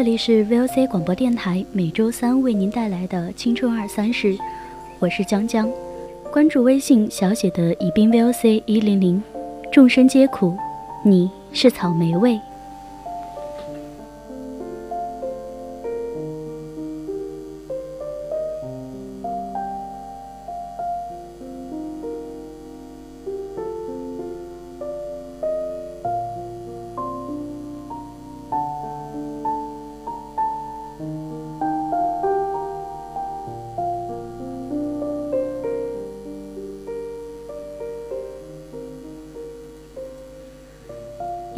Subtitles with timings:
[0.00, 4.34] 这里是 VOC 广播电台，每周三为您带来的青春二三事，
[4.98, 5.70] 我是江江。
[6.32, 9.22] 关注微信小写的宜宾 VOC 一零零，
[9.70, 10.56] 众生皆苦，
[11.04, 12.40] 你是草莓味。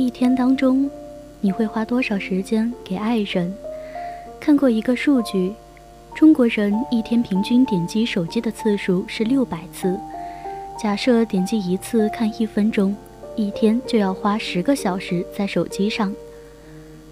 [0.02, 0.90] 一天当中，
[1.40, 3.54] 你会花多少时间给爱人？
[4.40, 5.54] 看过一个数据，
[6.12, 9.96] 中国人一天平均点击手机的次数是六百次。
[10.76, 12.96] 假设点击一次看一分钟，
[13.36, 16.12] 一天就要花十个小时在手机上。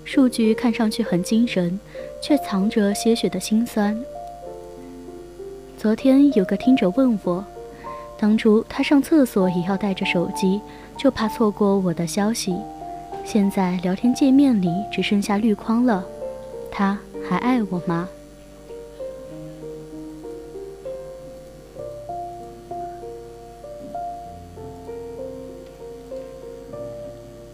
[0.05, 1.79] 数据看上去很惊人，
[2.21, 3.97] 却藏着些许的心酸。
[5.79, 7.45] 昨天有个听者问我，
[8.19, 10.61] 当初他上厕所也要带着手机。
[10.99, 12.55] 就怕错过我的消息，
[13.25, 16.05] 现在聊天界面里只剩下绿框了，
[16.71, 16.99] 他
[17.29, 18.09] 还爱我吗？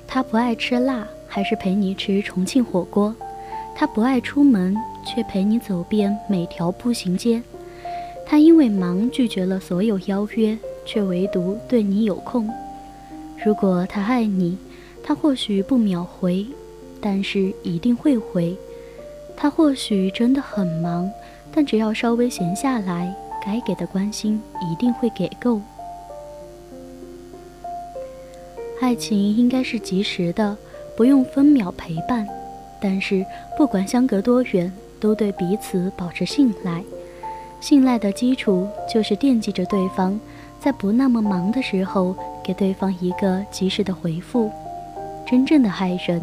[0.07, 3.15] 他不爱吃辣，还是陪你吃重庆火锅？
[3.75, 7.43] 他不爱出门，却陪你走遍每条步行街。
[8.25, 10.57] 他因为忙拒绝了所有邀约，
[10.87, 12.51] 却唯独对你有空。
[13.45, 14.57] 如果他爱你，
[15.07, 16.45] 他或许不秒回，
[17.01, 18.57] 但是一定会回。
[19.37, 21.09] 他或许真的很忙，
[21.55, 25.61] 但只要稍微闲下来，该给的关心一定会给够。
[28.81, 30.57] 爱情应该是及时的，
[30.97, 32.27] 不用分秒陪伴，
[32.81, 33.25] 但是
[33.57, 36.83] 不管相隔多远，都对彼此保持信赖。
[37.61, 40.19] 信赖的基础就是惦记着对方，
[40.59, 42.17] 在不那么忙的时候。
[42.45, 44.53] 给对方一个及时的回复，
[45.27, 46.21] 真正的爱人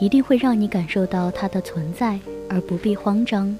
[0.00, 3.58] 一定会让你感受到他的存在，而不必慌张。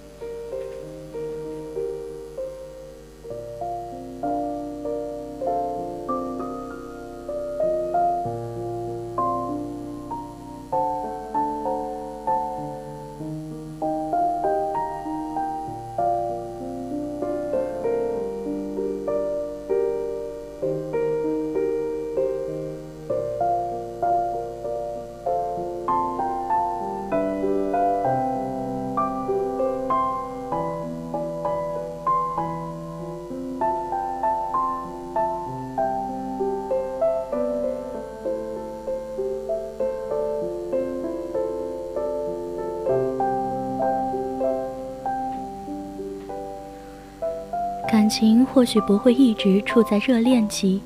[48.55, 50.81] 或许不会一直处在热恋期，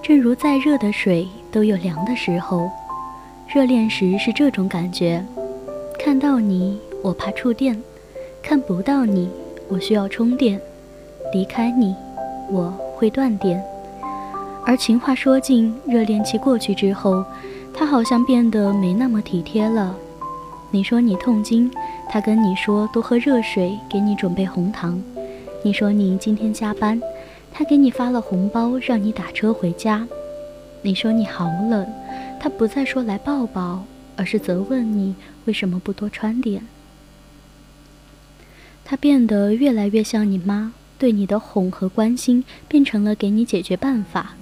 [0.00, 2.70] 正如再热的水都有凉的时候。
[3.52, 5.20] 热恋时是这种感觉：
[5.98, 7.74] 看到你，我怕触电；
[8.40, 9.28] 看不到你，
[9.66, 10.56] 我需要充电；
[11.32, 11.96] 离开你，
[12.48, 13.60] 我会断电。
[14.64, 17.24] 而情话说尽，热恋期过去之后，
[17.74, 19.96] 他好像变得没那么体贴了。
[20.70, 21.68] 你说你痛经，
[22.08, 25.02] 他跟你说多喝热水，给你准备红糖。
[25.62, 26.98] 你说你今天加班，
[27.52, 30.08] 他给你发了红包，让你打车回家。
[30.80, 31.86] 你说你好冷，
[32.40, 33.84] 他不再说来抱抱，
[34.16, 35.14] 而是责问你
[35.44, 36.62] 为什么不多穿点。
[38.84, 44.36] 他变得越来越像你妈，对你的哄和关心变成了给你解决办法。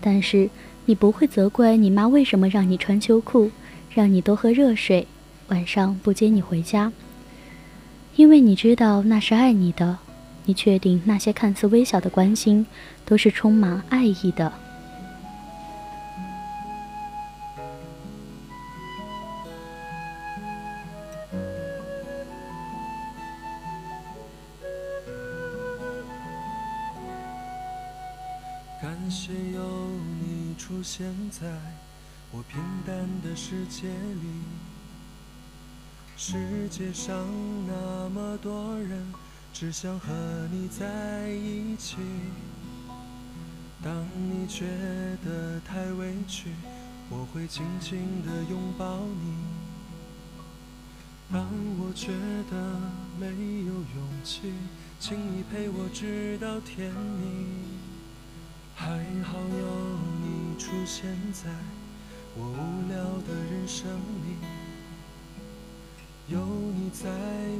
[0.00, 0.48] 但是
[0.86, 3.50] 你不会责怪你妈为什么让你穿秋裤，
[3.92, 5.06] 让你多喝热水，
[5.48, 6.90] 晚上不接你回家，
[8.16, 9.98] 因为你知道那是爱你的，
[10.48, 12.66] 你确定那些看似微小的关心
[13.04, 14.50] 都是充满爱意的。
[28.80, 31.46] 感谢有你出现在
[32.32, 34.68] 我平淡的世界里。
[36.16, 36.36] 世
[36.68, 37.14] 界上
[37.66, 39.06] 那么多人，
[39.60, 40.14] 只想和
[40.52, 41.96] 你在一起。
[43.82, 44.64] 当你觉
[45.24, 46.50] 得太委屈，
[47.10, 49.34] 我会紧紧地拥抱你。
[51.32, 51.44] 当
[51.80, 52.12] 我觉
[52.48, 52.80] 得
[53.18, 53.26] 没
[53.66, 54.52] 有勇气，
[55.00, 57.48] 请你陪我直到天明。
[58.76, 58.86] 还
[59.24, 61.50] 好有你出现在
[62.36, 62.96] 我无聊
[63.26, 63.90] 的人生
[64.22, 64.36] 里，
[66.28, 67.10] 有你在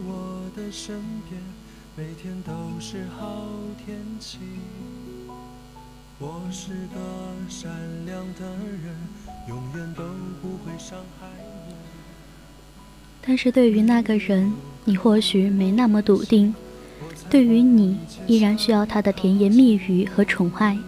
[0.07, 1.43] 我的身边，
[1.99, 3.45] 每天都是好
[3.85, 4.39] 天气。
[6.21, 7.01] 我是个
[7.49, 7.73] 善
[8.07, 8.47] 良的
[8.85, 8.95] 人，
[9.49, 10.05] 永远都
[10.41, 11.27] 不会伤害
[11.67, 11.75] 你。
[13.21, 14.53] 但是对于那个人，
[14.85, 16.55] 你或许没那么笃定；
[17.29, 17.99] 对于你，
[18.29, 20.79] 依然需要他的甜言蜜语和宠爱。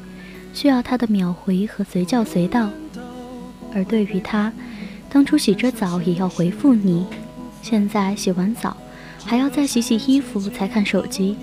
[0.55, 2.71] 需要他的秒回和随叫随到，
[3.75, 4.53] 而对于他，
[5.09, 7.05] 当初洗着澡也要回复你，
[7.63, 8.77] 现在洗完澡
[9.25, 11.37] 还要再洗洗衣服才看手机。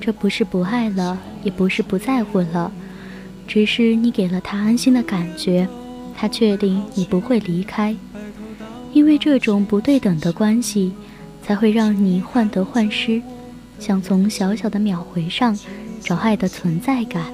[0.00, 2.70] 这不是不爱了，也不是不在乎了，
[3.46, 5.68] 只是你给了他安心的感觉，
[6.16, 7.94] 他确定你不会离开。
[8.92, 10.92] 因为这种不对等的关系，
[11.42, 13.20] 才会让你患得患失，
[13.78, 15.56] 想从小小的秒回上
[16.00, 17.24] 找爱的存在感。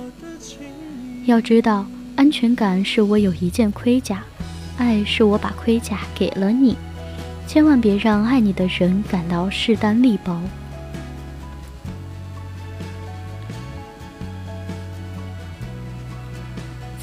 [1.26, 1.86] 要知道，
[2.16, 4.22] 安全感是我有一件盔甲，
[4.78, 6.76] 爱是我把盔甲给了你。
[7.52, 10.40] 千万别让爱你的人感到势单力薄。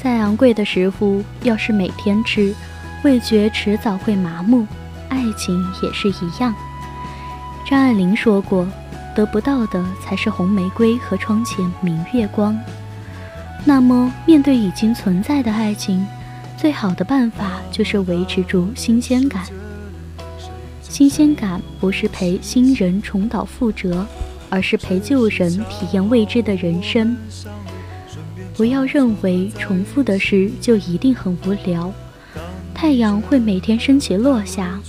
[0.02, 2.54] 再昂贵的食物，要是每天吃，
[3.04, 4.66] 味觉迟早会麻木。
[5.10, 6.54] 爱情也是一样。
[7.66, 8.66] 张爱玲说过
[9.14, 12.58] ：“得不到的才是红玫瑰和窗前明月光。”
[13.66, 16.06] 那么，面对已经存在的爱情，
[16.56, 19.44] 最好的办法就是维持住新鲜感。
[20.88, 24.04] 新鲜感不是陪新人重蹈覆辙，
[24.48, 27.16] 而是陪旧人体验未知的人生。
[28.56, 31.92] 不要认为重复的事就一定很无聊。
[32.74, 34.80] 太阳会每天升起落下，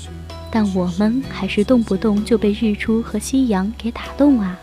[0.49, 4.57] 但我们还是动不动就被日出和夕阳给打动啊！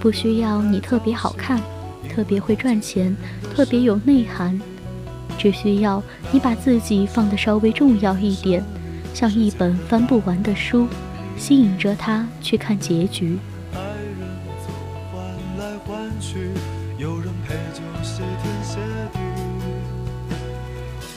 [0.00, 1.60] 不需要你特别好看。
[2.08, 3.14] 特别会赚钱，
[3.54, 4.58] 特别有内涵，
[5.36, 6.02] 只需要
[6.32, 8.64] 你把自己放得稍微重要一点，
[9.16, 10.86] 像一本翻不完的书，
[11.38, 13.38] 吸引着他去看结局。
[13.72, 14.28] 爱人
[14.60, 14.68] 总
[15.10, 15.24] 换
[15.58, 16.50] 来换去，
[16.98, 18.76] 有人陪就谢天谢
[19.14, 19.18] 地。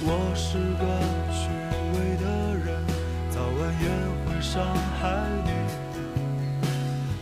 [0.02, 0.84] 我是个
[1.30, 1.50] 虚
[1.92, 2.82] 伪的人，
[3.30, 3.90] 早晚也
[4.24, 4.64] 会伤
[5.02, 5.52] 害你，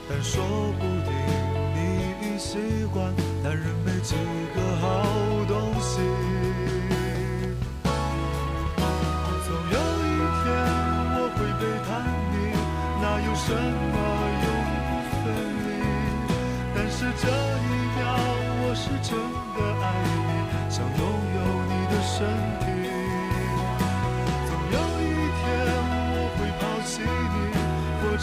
[0.07, 0.45] 但说
[0.77, 1.11] 不定
[1.73, 1.77] 你
[2.21, 2.59] 已习
[2.93, 3.11] 惯。
[3.43, 4.13] 男人没几
[4.53, 4.85] 个好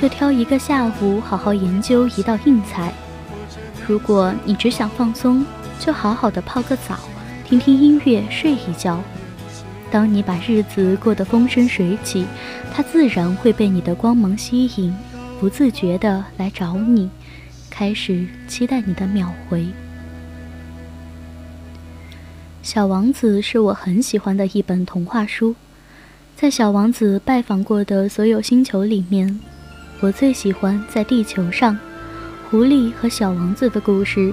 [0.00, 2.92] 就挑一个下午好好研究一道硬菜；
[3.84, 5.44] 如果你只想放松，
[5.80, 6.96] 就好好的泡个澡，
[7.44, 9.00] 听听音乐，睡一觉。
[9.90, 12.24] 当你把日子过得风生水起，
[12.72, 14.94] 他自然会被你的光芒吸引，
[15.40, 17.10] 不自觉的来找你，
[17.68, 19.66] 开始期待你的秒回。
[22.62, 25.56] 小王子是我很喜欢的一本童话书，
[26.36, 29.40] 在小王子拜访过的所有星球里面，
[30.00, 31.76] 我最喜欢在地球上，
[32.48, 34.32] 狐狸和小王子的故事。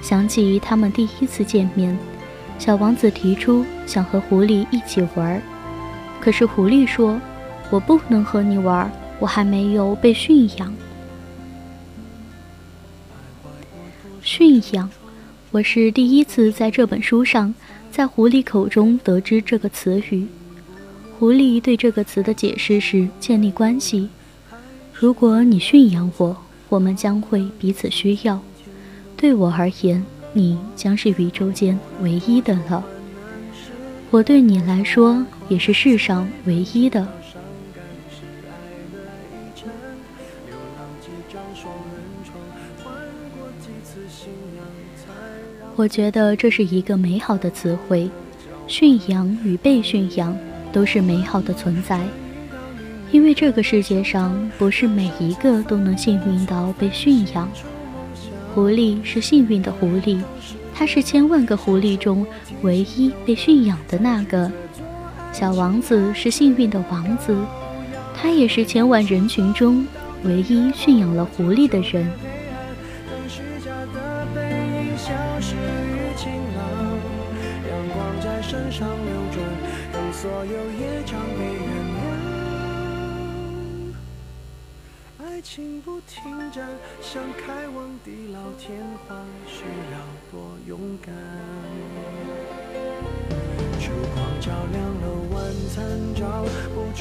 [0.00, 1.96] 想起他们第一次见面，
[2.58, 5.42] 小王子提出想和狐狸一起玩，
[6.18, 7.20] 可是狐狸说
[7.68, 10.72] ：“我不能和你玩，我还没有被驯养。
[14.22, 14.88] 驯养，
[15.50, 17.54] 我是第一次在这本书上，
[17.90, 20.26] 在狐狸口中得知这个词语。
[21.18, 24.08] 狐狸对这个词的解释是建立关系。
[25.00, 26.36] 如果你驯养我，
[26.68, 28.40] 我们将会彼此需要。
[29.16, 32.84] 对我而言，你将是宇宙间唯一的了。
[34.10, 37.06] 我对你来说，也是世上唯一的。
[45.76, 48.10] 我觉得这是一个美好的词汇，
[48.66, 50.36] 驯养与被驯养
[50.72, 52.04] 都是美好的存在，
[53.10, 57.48] 因为这个世界上不是每一个都能幸运到被驯养。
[58.54, 60.20] 狐狸是幸运的狐狸，
[60.74, 62.26] 它是千万个狐狸中
[62.62, 64.50] 唯一被驯养的那个。
[65.32, 67.36] 小王子是幸运的王子，
[68.14, 69.86] 他也是千万人群中
[70.24, 72.10] 唯一驯养了狐狸的人。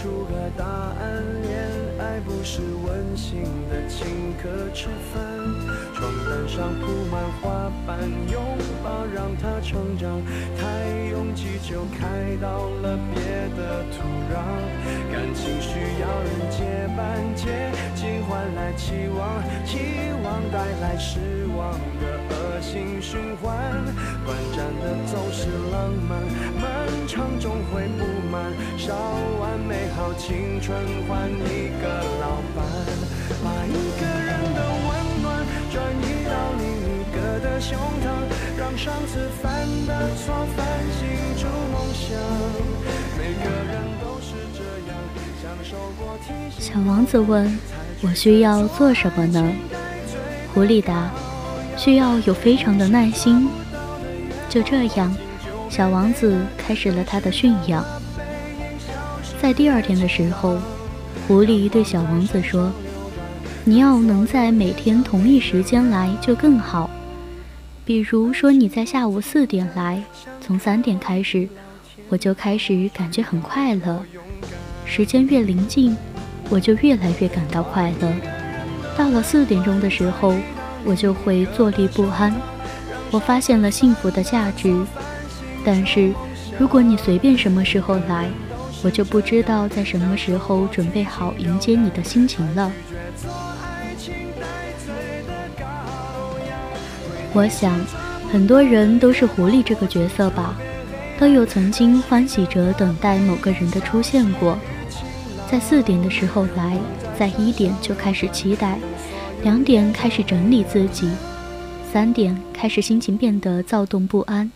[0.07, 1.21] 出个答案。
[1.43, 1.67] 恋
[1.99, 5.19] 爱不是温馨的请客吃饭。
[5.93, 7.99] 床单上铺满花瓣，
[8.31, 8.41] 拥
[8.81, 10.21] 抱让它成长。
[10.55, 13.21] 太拥挤就开到了别
[13.57, 13.99] 的土
[14.31, 14.39] 壤。
[15.11, 16.63] 感情需要人接
[16.95, 19.77] 班，接近换来期望，期
[20.23, 21.19] 望带来失
[21.57, 22.26] 望的
[22.57, 23.55] 恶性循环。
[24.25, 26.17] 短暂的总是浪漫，
[26.59, 28.51] 漫长终会不满。
[28.77, 28.95] 烧
[29.39, 30.75] 完美好青春
[31.07, 31.87] 换一个
[32.19, 32.65] 老伴，
[33.43, 38.25] 把一个人的温暖转移到另一个的胸膛，
[38.57, 40.65] 让上次犯的错反
[40.97, 42.17] 省出梦想。
[43.19, 44.97] 每个人都是这样，
[45.43, 46.73] 享受过提醒。
[46.73, 47.55] 小王子问
[48.01, 49.47] ：“我需要做什么呢？”
[50.55, 51.11] 狐狸答
[51.77, 53.47] ：“需要有非常的耐心。”
[54.49, 55.15] 就这样，
[55.69, 57.85] 小王子开始了他的驯养。
[59.41, 60.57] 在第二天的时候，
[61.27, 62.71] 狐狸对小王子说
[63.63, 66.89] ：“你要能在每天同一时间来就更好。
[67.85, 70.01] 比如说你在下午四点来，
[70.41, 71.47] 从三点开始，
[72.09, 74.03] 我就开始感觉很快乐。
[74.85, 75.95] 时间越临近，
[76.49, 78.11] 我就越来越感到快乐。
[78.97, 80.33] 到了四点钟的时候，
[80.87, 82.33] 我就会坐立不安。
[83.11, 84.73] 我发现了幸福的价值。
[85.63, 86.13] 但是，
[86.57, 88.29] 如果你随便什么时候来，
[88.83, 92.71] 我就不知道在什么时候准备好迎接你的心情了。
[97.33, 97.77] 我想，
[98.31, 100.55] 很多人都是狐狸这个角色吧，
[101.19, 104.57] 都有曾经欢喜着等待某个人的出现过，
[105.51, 106.77] 在四点的时候来，
[107.19, 108.79] 在一点就开始期待，
[109.43, 111.09] 两点开始整理自己，
[111.91, 114.51] 三点开始心情变得躁动不安，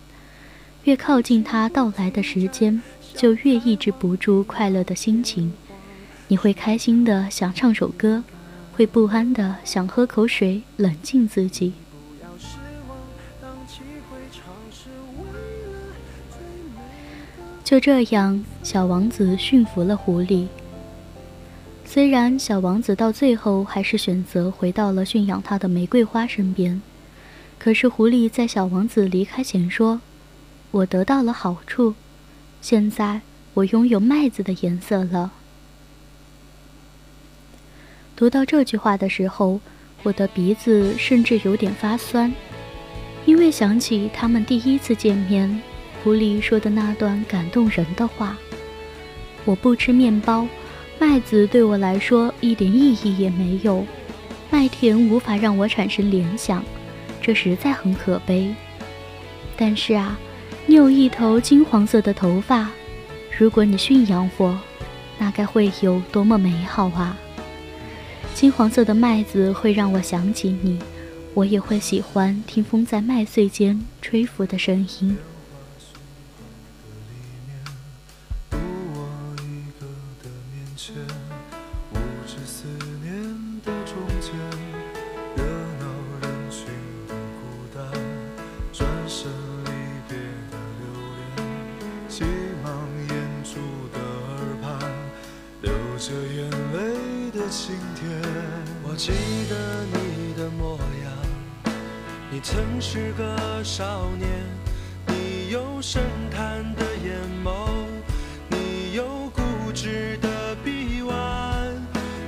[0.83, 2.81] 越靠近他到来的时间。
[3.13, 5.51] 就越抑制不住快乐的心情，
[6.29, 8.23] 你会开心的想唱首歌，
[8.71, 11.73] 会不安的想喝口水冷静自己。
[17.65, 20.47] 就这样，小王子驯服了狐狸。
[21.93, 26.81] 虽然小王子到最后还是选择回到了驯养他的玫瑰花身边，
[27.59, 29.99] 可是狐狸在小王子离开前说
[30.71, 31.95] ：“我得到了好处。”
[32.61, 33.19] 现在
[33.55, 35.33] 我拥有麦子的颜色了。
[38.15, 39.59] 读到这句话的时候，
[40.03, 42.33] 我的鼻子甚至有点发酸，
[43.25, 45.61] 因为想起他们第一次见面，
[46.01, 48.37] 狐狸说的那段感动人的话。
[49.43, 50.47] 我不吃面包，
[51.01, 53.83] 麦子对我来说一点意义也没有，
[54.51, 56.63] 麦田无法让我产生联想，
[57.19, 58.53] 这实在很可悲。
[59.57, 60.15] 但是啊。
[60.67, 62.69] 你有一头金黄色的头发，
[63.35, 64.57] 如果你驯养我，
[65.17, 67.17] 那该会有多么美好啊！
[68.35, 70.79] 金黄色的麦子会让我想起你，
[71.33, 75.17] 我也会喜欢听风在麦穗间吹拂的声音。
[96.01, 98.09] 着眼泪的晴天。
[98.83, 99.11] 我记
[99.47, 101.73] 得你的模样，
[102.31, 104.27] 你曾是个少年，
[105.05, 107.15] 你有深潭的眼
[107.45, 107.85] 眸，
[108.49, 111.15] 你有固执的臂弯。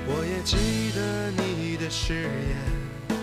[0.06, 3.18] 我也记得你的誓言，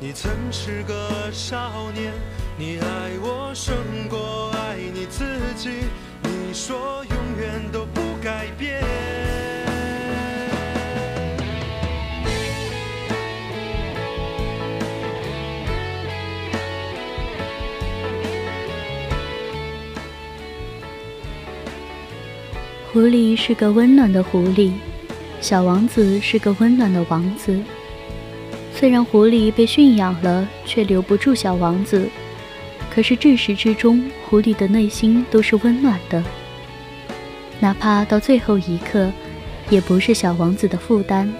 [0.00, 2.12] 你曾是个少年，
[2.58, 2.86] 你爱
[3.20, 3.76] 我胜
[4.08, 5.24] 过爱你自
[5.56, 5.84] 己，
[6.24, 8.82] 你说永远都不改变。
[22.92, 24.70] 狐狸是个温暖的狐狸，
[25.40, 27.58] 小王子是个温暖的王子。
[28.74, 32.06] 虽然狐狸被驯养了，却留不住小王子。
[32.94, 36.22] 可是至始至终，狐狸的内心都是温暖的，
[37.60, 39.10] 哪怕到最后一刻，
[39.70, 41.32] 也不是小王子的负担。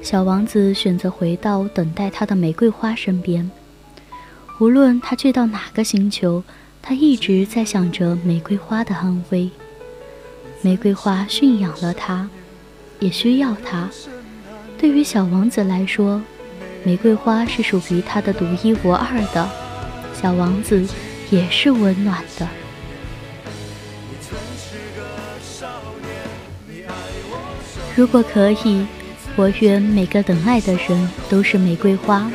[0.00, 3.50] 小王子选择回到等待他的玫瑰花身边，
[4.60, 6.44] 无论他去到哪个星球，
[6.80, 9.50] 他一直在想着玫瑰花的安危。
[10.64, 12.26] 玫瑰花驯养了它，
[12.98, 13.86] 也需要它。
[14.78, 16.22] 对于小王子来说，
[16.82, 19.46] 玫瑰花是属于他的独一无二的，
[20.14, 20.82] 小王子
[21.28, 22.48] 也是温暖的。
[27.94, 28.86] 如果可以，
[29.36, 32.32] 我愿每个等爱的人都是玫瑰花，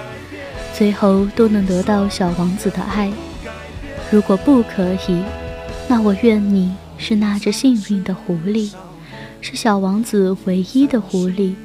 [0.77, 3.11] 最后都能得到小王子的爱。
[4.11, 5.23] 如果不可以，
[5.87, 6.75] 那我愿你。
[6.99, 8.71] 是那只幸运的狐狸，
[9.41, 11.55] 是小王子唯一的狐狸，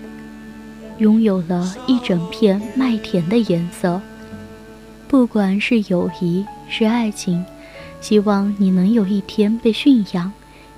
[0.99, 4.01] 拥有了一整片麦田的颜色。
[5.09, 7.45] 不管是友谊是爱情，
[8.01, 10.33] 希望你能有一天被驯养，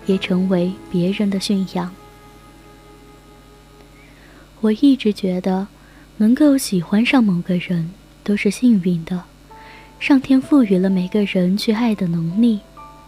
[0.06, 1.94] 也成为别人的驯养。
[4.62, 5.68] 我一直觉得，
[6.16, 7.90] 能够喜欢上某个人
[8.24, 9.22] 都是幸运的，
[10.00, 12.60] 上天赋予了每个人去爱的能力。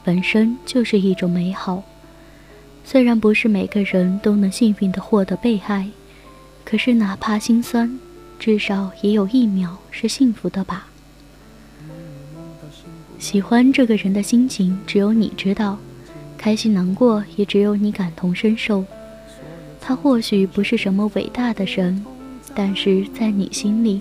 [0.09, 1.83] 本身就是一种美好，
[2.83, 5.87] 虽然不是每个人都能幸运的获得被爱，
[6.65, 8.01] 可是哪怕心酸，
[8.39, 10.89] 至少也有一秒是幸福的吧。
[13.19, 15.77] 喜欢这个人的心情只有你知道，
[16.39, 18.83] 开心难过也只有你感同身受。
[19.79, 22.03] 他或许不是什么伟大的人，
[22.55, 24.01] 但是在你心里，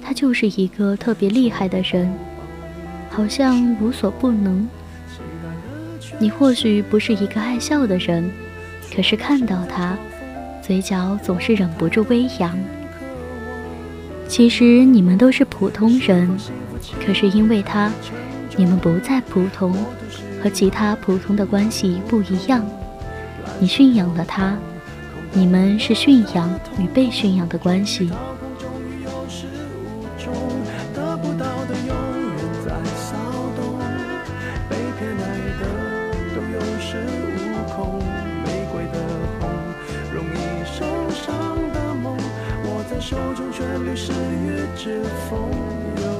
[0.00, 2.16] 他就是一个特别厉害的人，
[3.10, 4.68] 好像无所不能。
[6.18, 8.28] 你或许不是一个爱笑的人，
[8.94, 9.96] 可是看到他，
[10.60, 12.58] 嘴角总是忍不住微扬。
[14.26, 16.28] 其实你们都是普通人，
[17.06, 17.92] 可是因为他，
[18.56, 19.72] 你们不再普通，
[20.42, 22.66] 和其他普通的关系不一样。
[23.60, 24.56] 你驯养了他，
[25.32, 28.10] 你们是驯养与被驯养的关系。
[43.08, 46.17] 手中旋律是与之风。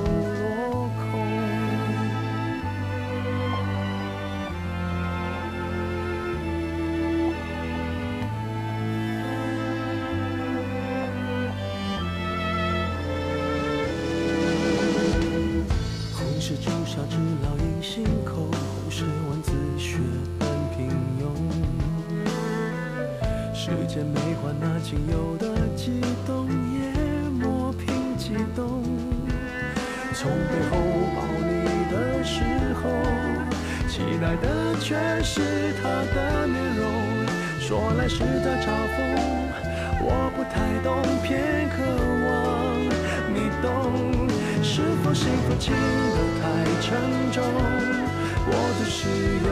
[38.08, 38.98] 说来是在嘲讽，
[40.00, 40.88] 我不太懂，
[41.22, 41.84] 偏渴
[42.24, 42.80] 望
[43.34, 43.68] 你懂。
[44.62, 46.42] 是否幸福轻得太
[46.80, 46.96] 沉
[47.30, 47.44] 重？
[48.50, 49.08] 我的使
[49.44, 49.48] 用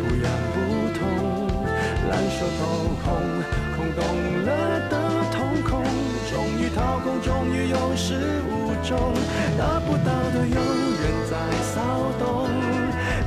[0.00, 0.56] 不痒不
[0.96, 1.04] 痛，
[2.08, 2.60] 烂熟透
[3.04, 3.12] 红，
[3.76, 4.00] 空洞
[4.44, 4.48] 了
[4.88, 4.94] 的
[5.30, 5.84] 瞳孔，
[6.30, 8.16] 终于掏空，终于有始
[8.48, 9.12] 无终。
[9.58, 11.76] 得不到的永远在骚
[12.18, 12.48] 动，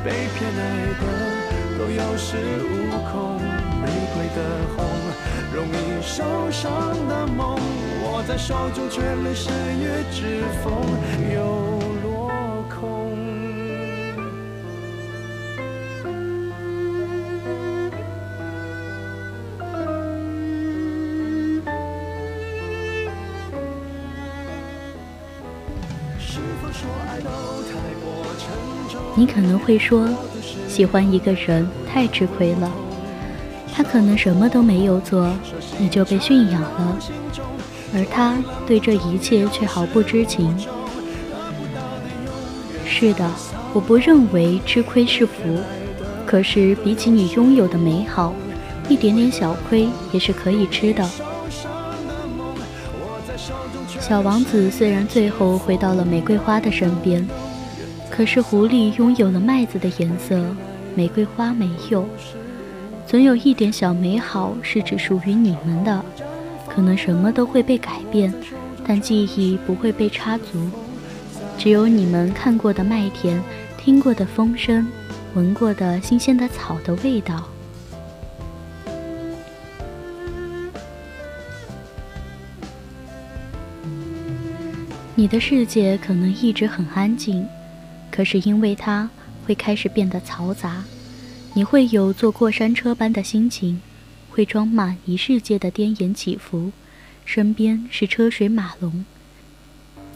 [0.03, 0.59] 被偏爱
[0.99, 1.03] 的
[1.77, 2.33] 都有恃
[2.65, 3.54] 无恐。
[4.35, 4.41] 的
[4.75, 4.85] 红，
[5.53, 6.69] 容易受伤
[7.07, 7.57] 的梦，
[8.03, 10.73] 握在手中却流失于指缝，
[11.33, 11.39] 又
[12.03, 12.29] 落
[12.69, 13.15] 空。
[29.17, 30.09] 你可能会说，
[30.67, 32.69] 喜欢一个人太吃亏了。
[33.75, 35.29] 他可能什么都没有做，
[35.77, 36.97] 你就被驯养了，
[37.93, 40.55] 而他对这一切却毫不知情。
[42.85, 43.29] 是的，
[43.73, 45.59] 我不认为吃亏是福，
[46.25, 48.33] 可是比起你拥有的美好，
[48.87, 51.05] 一点点小亏也是可以吃的。
[53.99, 57.27] 小王子虽然最后回到了玫瑰花的身边，
[58.09, 60.41] 可是狐狸拥有了麦子的颜色，
[60.95, 62.07] 玫瑰花没有。
[63.15, 66.03] 总有一点小美好是只属于你们的，
[66.67, 68.33] 可能什么都会被改变，
[68.85, 70.69] 但记忆不会被插足。
[71.57, 73.41] 只有你们看过的麦田，
[73.77, 74.85] 听过的风声，
[75.33, 77.47] 闻过的新鲜的草的味道。
[85.15, 87.47] 你的世界可能一直很安静，
[88.11, 89.09] 可是因为它
[89.47, 90.83] 会开始变得嘈杂。
[91.57, 93.79] 你会有坐过山车般的心情，
[94.29, 96.73] 会装满一世界的颠簸起伏，
[97.23, 99.05] 身边是车水马龙。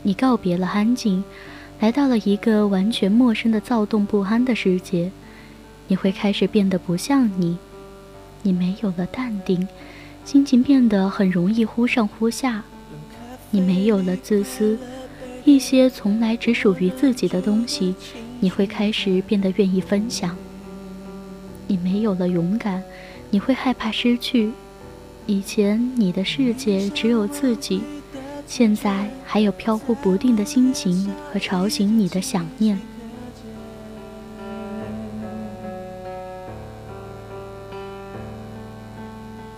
[0.04, 1.24] 你告别了安静，
[1.80, 5.10] 来到了一个完全陌生的躁动不安的世界。
[5.88, 7.58] 你会开始变得不像你，
[8.44, 9.66] 你没有了淡定，
[10.26, 12.62] 心情变得很容易忽上忽下。
[13.50, 14.78] 你没有了自私，
[15.46, 17.96] 一些从来只属于自己的东西，
[18.42, 20.36] 你会开始变得愿意分享。
[21.70, 22.84] 你没有了勇敢，
[23.30, 24.52] 你会害怕失去。
[25.28, 27.84] 以前你的世界只有自己，
[28.48, 32.80] 现在还有飘忽不定的心情和吵醒你的想念。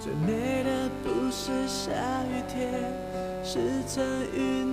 [0.01, 1.91] 最美的不是下
[2.25, 2.69] 雨天，
[3.41, 4.03] 是曾
[4.35, 4.65] 与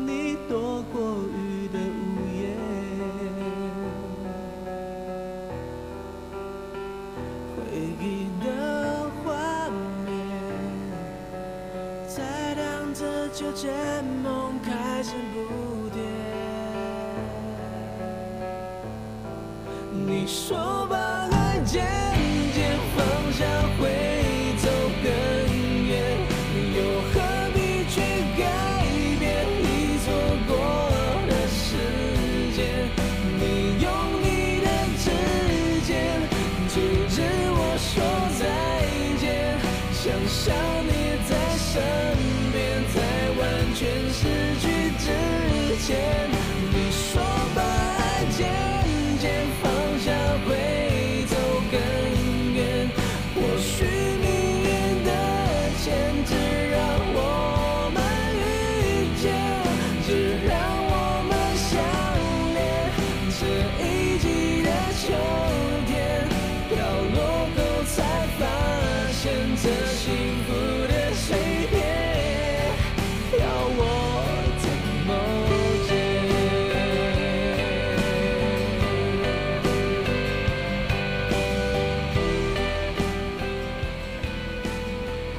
[20.29, 20.98] 说吧。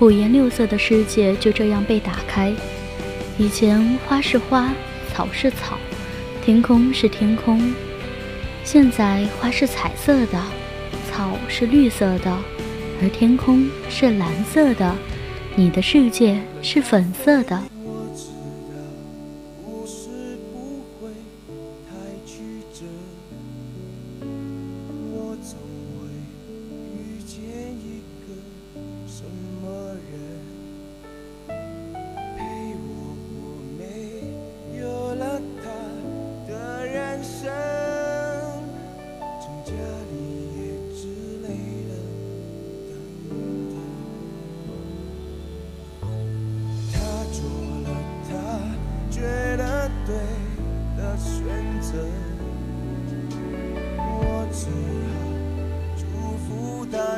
[0.01, 2.53] 五颜六色的世界就这样被打开。
[3.37, 4.73] 以前花是花，
[5.13, 5.77] 草是草，
[6.41, 7.73] 天空是天空。
[8.63, 10.41] 现在花是彩色的，
[11.11, 12.37] 草是绿色的，
[13.01, 14.95] 而天空是蓝色的。
[15.55, 17.61] 你的世界是粉色的。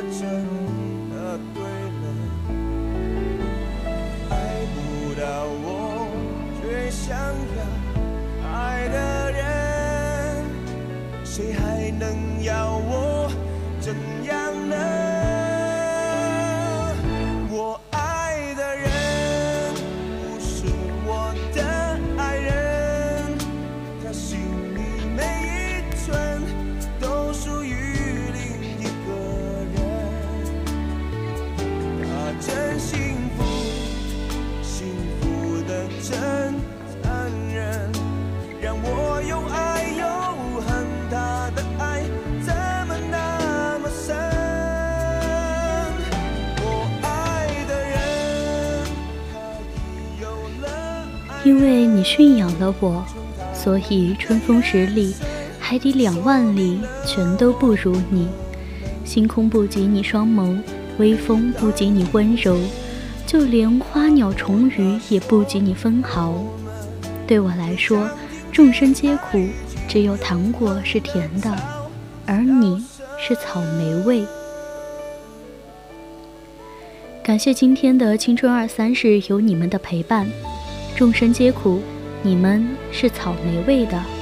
[0.10, 0.20] 真
[1.10, 1.14] 的
[1.54, 1.62] 对
[2.02, 2.04] 了。
[4.30, 4.34] 爱
[4.74, 4.76] 不
[5.20, 5.24] 到
[5.64, 5.66] 我
[6.60, 7.06] 却想
[7.58, 7.60] 要
[8.50, 8.52] 爱
[8.90, 8.98] 的
[9.32, 9.40] 人，
[11.24, 11.60] 谁还
[11.92, 12.02] 能
[12.44, 12.92] 要我
[51.44, 53.04] 因为你驯养了我，
[53.54, 55.16] 所以春风十里，
[55.60, 58.28] 海底两万里，全都不如你。
[59.04, 60.60] 星空不及你双眸，
[61.00, 62.58] 微风不及你温柔，
[63.26, 66.36] 就连花鸟虫鱼也不及你分毫。
[67.26, 68.08] 对我来说，
[68.52, 69.44] 众生皆苦，
[69.88, 71.52] 只有糖果是甜的，
[72.28, 72.86] 而你
[73.18, 74.24] 是草莓味。
[77.24, 80.28] 感谢今天的青春二三事有你们的陪伴，
[80.96, 81.82] 众生皆苦，
[82.22, 84.21] 你们是草莓味的。